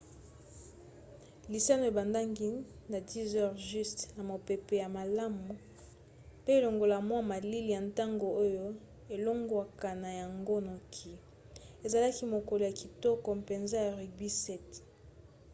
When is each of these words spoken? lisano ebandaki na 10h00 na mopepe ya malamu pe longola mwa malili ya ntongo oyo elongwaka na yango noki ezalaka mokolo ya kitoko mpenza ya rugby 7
lisano 1.51 1.83
ebandaki 1.91 2.49
na 2.91 2.99
10h00 3.09 3.87
na 4.15 4.23
mopepe 4.29 4.73
ya 4.83 4.87
malamu 4.97 5.51
pe 6.45 6.53
longola 6.63 6.97
mwa 7.07 7.21
malili 7.31 7.69
ya 7.75 7.81
ntongo 7.87 8.27
oyo 8.43 8.65
elongwaka 9.15 9.89
na 10.03 10.09
yango 10.21 10.55
noki 10.67 11.13
ezalaka 11.85 12.23
mokolo 12.35 12.61
ya 12.69 12.77
kitoko 12.81 13.27
mpenza 13.41 13.77
ya 13.85 13.91
rugby 13.99 14.29
7 14.45 14.79